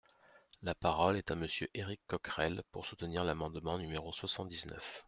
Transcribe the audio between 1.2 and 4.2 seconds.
à Monsieur Éric Coquerel, pour soutenir l’amendement numéro